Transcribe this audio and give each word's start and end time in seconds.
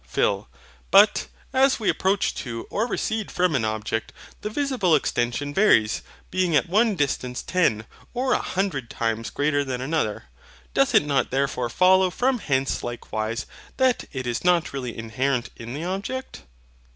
PHIL. 0.07 0.47
But, 0.89 1.27
as 1.53 1.79
we 1.79 1.87
approach 1.87 2.33
to 2.33 2.65
or 2.71 2.87
recede 2.87 3.29
from 3.29 3.53
an 3.55 3.63
object, 3.63 4.11
the 4.41 4.49
visible 4.49 4.95
extension 4.95 5.53
varies, 5.53 6.01
being 6.31 6.55
at 6.55 6.67
one 6.67 6.95
distance 6.95 7.43
ten 7.43 7.85
or 8.11 8.33
a 8.33 8.39
hundred 8.39 8.89
times 8.89 9.29
greater 9.29 9.63
than 9.63 9.79
another. 9.79 10.23
Doth 10.73 10.95
it 10.95 11.05
not 11.05 11.29
therefore 11.29 11.69
follow 11.69 12.09
from 12.09 12.39
hence 12.39 12.81
likewise 12.81 13.45
that 13.77 14.05
it 14.11 14.25
is 14.25 14.43
not 14.43 14.73
really 14.73 14.97
inherent 14.97 15.51
in 15.55 15.75
the 15.75 15.83
object? 15.83 16.41